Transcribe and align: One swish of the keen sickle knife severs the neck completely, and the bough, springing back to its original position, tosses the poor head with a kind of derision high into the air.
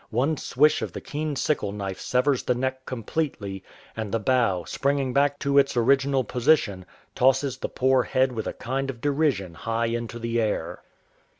One 0.09 0.35
swish 0.35 0.81
of 0.81 0.93
the 0.93 0.99
keen 0.99 1.35
sickle 1.35 1.71
knife 1.71 1.99
severs 2.01 2.41
the 2.41 2.55
neck 2.55 2.87
completely, 2.87 3.63
and 3.95 4.11
the 4.11 4.17
bough, 4.17 4.63
springing 4.63 5.13
back 5.13 5.37
to 5.41 5.59
its 5.59 5.77
original 5.77 6.23
position, 6.23 6.87
tosses 7.13 7.57
the 7.57 7.69
poor 7.69 8.01
head 8.01 8.31
with 8.31 8.47
a 8.47 8.53
kind 8.53 8.89
of 8.89 8.99
derision 8.99 9.53
high 9.53 9.85
into 9.93 10.17
the 10.17 10.41
air. 10.41 10.81